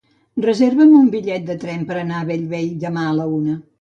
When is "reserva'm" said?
0.45-0.95